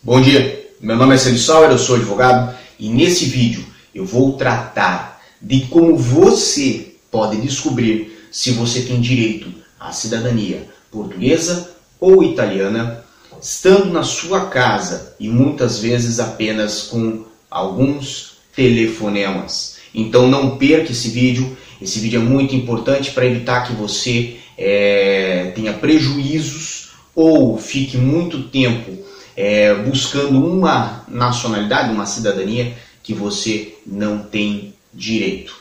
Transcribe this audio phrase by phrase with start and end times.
[0.00, 4.34] Bom dia, meu nome é Célio Sauer, eu sou advogado e nesse vídeo eu vou
[4.34, 13.04] tratar de como você pode descobrir se você tem direito à cidadania portuguesa ou italiana,
[13.42, 19.78] estando na sua casa e muitas vezes apenas com alguns telefonemas.
[19.92, 25.50] Então não perca esse vídeo, esse vídeo é muito importante para evitar que você é,
[25.56, 29.07] tenha prejuízos ou fique muito tempo
[29.38, 32.74] é, buscando uma nacionalidade, uma cidadania
[33.04, 35.56] que você não tem direito.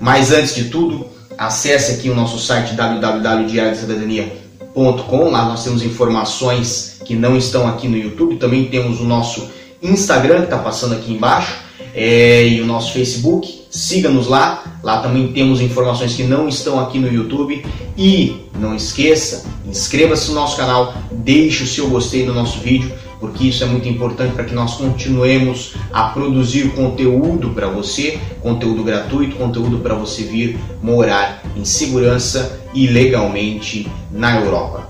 [0.00, 1.06] Mas antes de tudo,
[1.36, 5.30] acesse aqui o nosso site www.diariodecidadania.com.
[5.30, 8.38] Lá nós temos informações que não estão aqui no YouTube.
[8.38, 11.56] Também temos o nosso Instagram, que está passando aqui embaixo,
[11.94, 13.66] é, e o nosso Facebook.
[13.70, 17.64] Siga-nos lá, lá também temos informações que não estão aqui no YouTube.
[17.96, 23.44] E não esqueça, inscreva-se no nosso canal, deixe o seu gostei no nosso vídeo, porque
[23.48, 29.36] isso é muito importante para que nós continuemos a produzir conteúdo para você, conteúdo gratuito,
[29.36, 34.88] conteúdo para você vir morar em segurança e legalmente na Europa.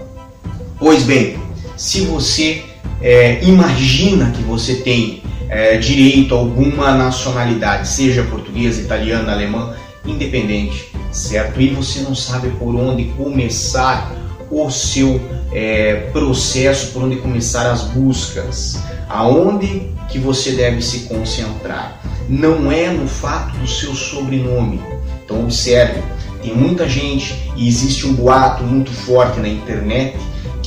[0.79, 1.39] Pois bem,
[1.77, 2.65] se você
[3.01, 9.75] é, imagina que você tem é, direito a alguma nacionalidade, seja portuguesa, italiana, alemã,
[10.05, 11.61] independente, certo?
[11.61, 14.13] E você não sabe por onde começar
[14.51, 15.21] o seu
[15.53, 22.01] é, processo, por onde começar as buscas, aonde que você deve se concentrar.
[22.29, 24.81] Não é no fato do seu sobrenome.
[25.25, 26.03] Então observe,
[26.43, 30.17] tem muita gente e existe um boato muito forte na internet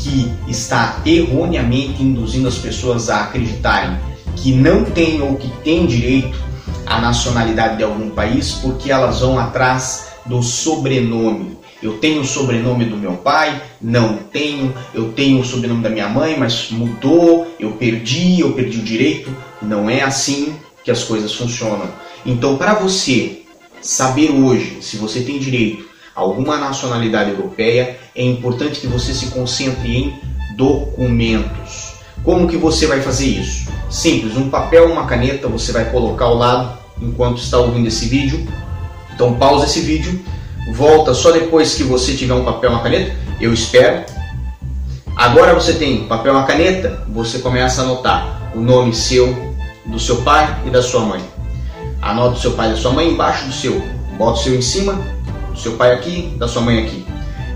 [0.02, 3.98] que está erroneamente induzindo as pessoas a acreditarem
[4.36, 6.38] que não têm ou que têm direito
[6.86, 11.58] à nacionalidade de algum país porque elas vão atrás do sobrenome.
[11.82, 14.74] Eu tenho o sobrenome do meu pai, não tenho.
[14.94, 19.36] Eu tenho o sobrenome da minha mãe, mas mudou, eu perdi, eu perdi o direito.
[19.62, 21.90] Não é assim que as coisas funcionam.
[22.24, 23.42] Então, para você
[23.82, 29.96] saber hoje se você tem direito alguma nacionalidade europeia, é importante que você se concentre
[29.96, 30.20] em
[30.56, 31.94] documentos.
[32.24, 33.70] Como que você vai fazer isso?
[33.90, 38.48] Simples, um papel, uma caneta, você vai colocar ao lado enquanto está ouvindo esse vídeo.
[39.14, 40.22] Então pausa esse vídeo,
[40.74, 44.04] volta só depois que você tiver um papel, uma caneta, eu espero.
[45.16, 49.56] Agora você tem papel, uma caneta, você começa a anotar o nome seu,
[49.86, 51.22] do seu pai e da sua mãe.
[52.02, 53.82] Anota o seu pai e da sua mãe embaixo do seu,
[54.18, 55.00] bota o seu em cima
[55.62, 57.06] seu pai aqui, da sua mãe aqui.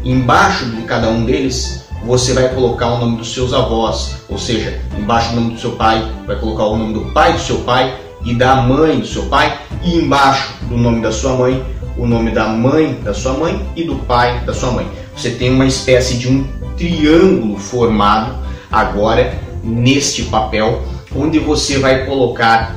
[0.04, 4.80] Embaixo de cada um deles, você vai colocar o nome dos seus avós, ou seja,
[4.98, 7.98] embaixo do nome do seu pai, vai colocar o nome do pai do seu pai
[8.24, 11.66] e da mãe do seu pai, e embaixo do nome da sua mãe,
[11.98, 14.88] o nome da mãe da sua mãe e do pai da sua mãe.
[15.16, 16.46] Você tem uma espécie de um
[16.78, 18.36] triângulo formado
[18.72, 19.34] agora
[19.64, 20.84] neste papel,
[21.16, 22.76] onde você vai colocar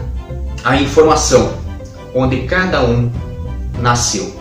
[0.64, 1.52] a informação
[2.14, 3.10] onde cada um
[3.80, 4.37] nasceu.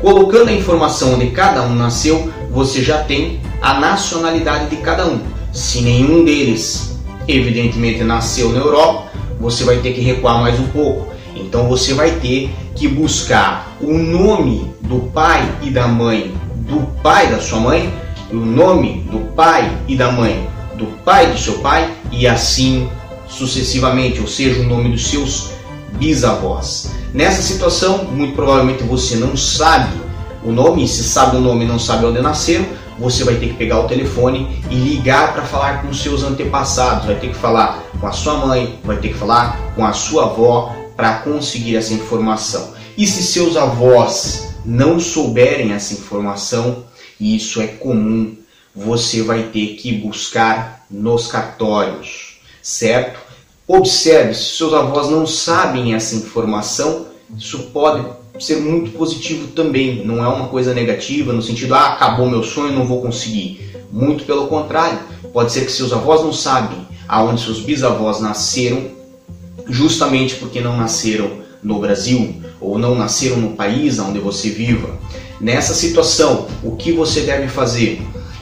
[0.00, 5.20] Colocando a informação onde cada um nasceu, você já tem a nacionalidade de cada um.
[5.52, 9.10] Se nenhum deles, evidentemente, nasceu na Europa,
[9.40, 11.12] você vai ter que recuar mais um pouco.
[11.34, 16.32] Então você vai ter que buscar o nome do pai e da mãe
[16.68, 17.92] do pai da sua mãe,
[18.30, 22.88] o nome do pai e da mãe do pai do seu pai e assim
[23.28, 25.50] sucessivamente, ou seja, o nome dos seus
[25.98, 26.90] bisavós.
[27.12, 29.96] Nessa situação, muito provavelmente você não sabe
[30.44, 32.66] o nome, se sabe o nome e não sabe onde nasceram,
[32.98, 37.14] você vai ter que pegar o telefone e ligar para falar com seus antepassados, vai
[37.14, 40.74] ter que falar com a sua mãe, vai ter que falar com a sua avó
[40.96, 42.74] para conseguir essa informação.
[42.96, 46.84] E se seus avós não souberem essa informação,
[47.18, 48.36] e isso é comum,
[48.74, 53.27] você vai ter que buscar nos cartórios, certo?
[53.70, 57.04] Observe, se seus avós não sabem essa informação,
[57.36, 58.02] isso pode
[58.40, 60.06] ser muito positivo também.
[60.06, 63.70] Não é uma coisa negativa no sentido, ah, acabou meu sonho, não vou conseguir.
[63.92, 64.98] Muito pelo contrário,
[65.34, 68.86] pode ser que seus avós não sabem aonde seus bisavós nasceram,
[69.68, 71.30] justamente porque não nasceram
[71.62, 74.98] no Brasil ou não nasceram no país onde você viva.
[75.38, 78.00] Nessa situação, o que você deve fazer?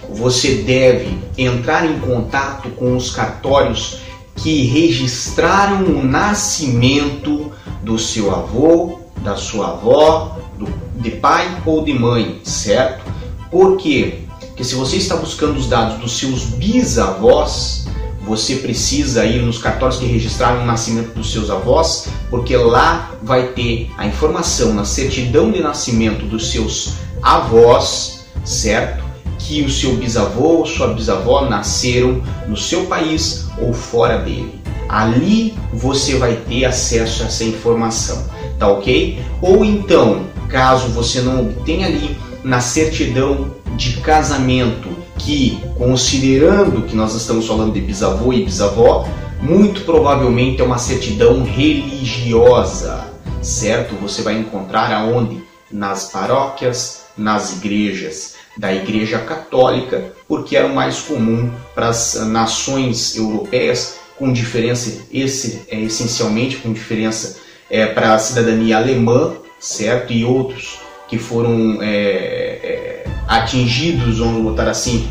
[0.08, 4.05] Você deve entrar em contato com os cartórios
[4.36, 7.50] que registraram o nascimento
[7.82, 10.66] do seu avô, da sua avó, do,
[11.00, 13.04] de pai ou de mãe, certo?
[13.50, 14.20] Por quê?
[14.40, 17.86] Porque se você está buscando os dados dos seus bisavós,
[18.26, 23.48] você precisa ir nos cartórios que registraram o nascimento dos seus avós, porque lá vai
[23.48, 29.05] ter a informação na certidão de nascimento dos seus avós, certo?
[29.38, 34.60] Que o seu bisavô ou sua bisavó nasceram no seu país ou fora dele.
[34.88, 38.24] Ali você vai ter acesso a essa informação,
[38.58, 39.20] tá ok?
[39.42, 44.88] Ou então, caso você não obtenha ali na certidão de casamento,
[45.18, 49.08] que considerando que nós estamos falando de bisavô e bisavó,
[49.40, 53.12] muito provavelmente é uma certidão religiosa,
[53.42, 53.94] certo?
[53.96, 55.44] Você vai encontrar aonde?
[55.70, 63.16] Nas paróquias, nas igrejas da Igreja Católica, porque era o mais comum para as nações
[63.16, 67.38] europeias, com diferença esse é essencialmente com diferença
[67.68, 70.12] é, para a cidadania alemã, certo?
[70.12, 75.08] E outros que foram é, é, atingidos, vamos botar assim,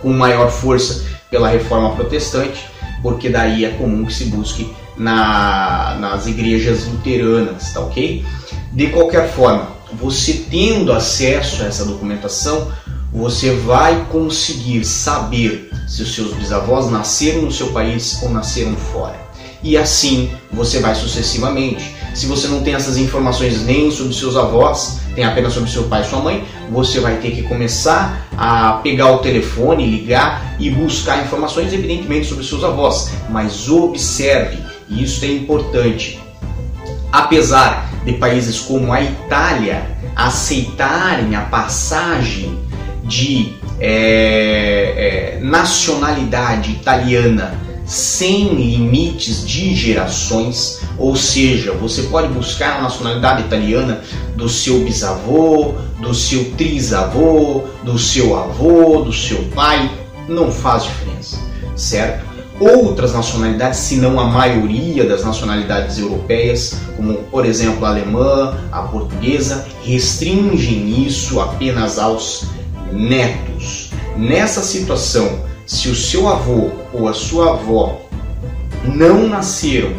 [0.00, 2.64] com maior força pela reforma protestante,
[3.02, 8.24] porque daí é comum que se busque na, nas igrejas luteranas, tá ok?
[8.72, 12.70] De qualquer forma, você tendo acesso a essa documentação,
[13.12, 19.20] você vai conseguir saber se os seus bisavós nasceram no seu país ou nasceram fora.
[19.62, 21.94] E assim você vai sucessivamente.
[22.14, 26.02] Se você não tem essas informações nem sobre seus avós, tem apenas sobre seu pai
[26.02, 31.22] e sua mãe, você vai ter que começar a pegar o telefone, ligar e buscar
[31.22, 33.10] informações, evidentemente, sobre seus avós.
[33.28, 36.18] Mas observe, e isso é importante,
[37.12, 42.58] apesar de países como a Itália aceitarem a passagem
[43.04, 52.82] de é, é, nacionalidade italiana sem limites de gerações, ou seja, você pode buscar a
[52.82, 54.00] nacionalidade italiana
[54.36, 59.90] do seu bisavô, do seu trisavô, do seu avô, do seu pai,
[60.28, 61.38] não faz diferença,
[61.76, 62.31] certo?
[62.62, 68.82] Outras nacionalidades, se não a maioria das nacionalidades europeias, como por exemplo a alemã, a
[68.82, 72.44] portuguesa, restringem isso apenas aos
[72.92, 73.90] netos.
[74.16, 78.00] Nessa situação, se o seu avô ou a sua avó
[78.84, 79.90] não nasceram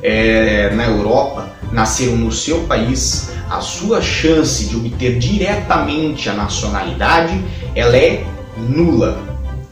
[0.00, 7.42] é, na Europa, nasceram no seu país, a sua chance de obter diretamente a nacionalidade
[7.74, 8.24] ela é
[8.56, 9.18] nula,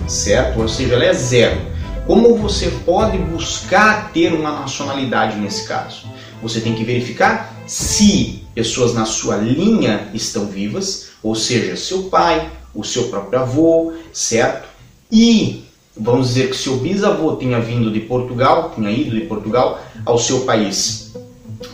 [0.09, 0.63] certo?
[0.63, 1.70] Ou seja, ela é zero.
[2.11, 6.09] Como você pode buscar ter uma nacionalidade nesse caso?
[6.43, 12.51] Você tem que verificar se pessoas na sua linha estão vivas, ou seja, seu pai,
[12.75, 14.67] o seu próprio avô, certo?
[15.09, 15.63] E
[15.97, 20.41] vamos dizer que seu bisavô tenha vindo de Portugal, tenha ido de Portugal ao seu
[20.41, 21.13] país,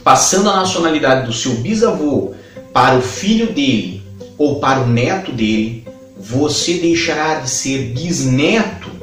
[0.04, 2.34] passando a nacionalidade do seu bisavô
[2.74, 4.02] para o filho dele
[4.36, 8.95] ou para o neto dele, você deixará de ser bisneto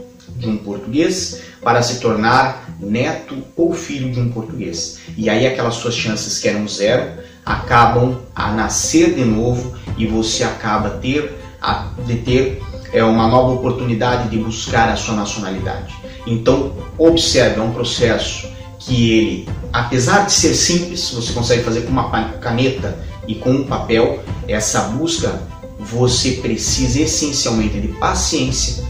[0.43, 4.99] de um português para se tornar neto ou filho de um português.
[5.17, 10.43] E aí aquelas suas chances que eram zero acabam a nascer de novo e você
[10.43, 12.61] acaba ter a, de ter
[12.91, 15.95] é uma nova oportunidade de buscar a sua nacionalidade.
[16.27, 18.47] Então, observe, é um processo
[18.77, 22.09] que ele, apesar de ser simples, você consegue fazer com uma
[22.39, 25.41] caneta e com um papel, essa busca
[25.79, 28.83] você precisa essencialmente de paciência,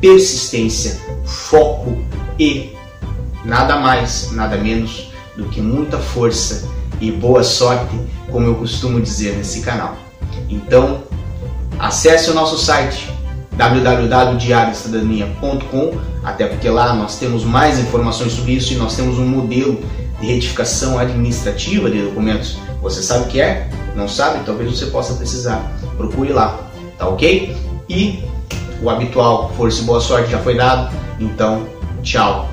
[0.00, 1.98] persistência, foco
[2.38, 2.72] e
[3.44, 6.66] nada mais, nada menos do que muita força
[7.00, 7.94] e boa sorte,
[8.30, 9.96] como eu costumo dizer nesse canal.
[10.48, 11.02] Então,
[11.78, 13.08] acesse o nosso site
[13.52, 19.80] www.diariocidadania.com, até porque lá nós temos mais informações sobre isso e nós temos um modelo
[20.20, 22.58] de retificação administrativa de documentos.
[22.82, 23.70] Você sabe o que é?
[23.96, 24.44] Não sabe?
[24.44, 25.72] Talvez você possa precisar.
[25.96, 26.60] Procure lá,
[26.96, 27.56] tá ok?
[27.88, 28.22] E
[28.82, 31.66] o habitual, força e boa sorte já foi dado, então
[32.02, 32.48] tchau.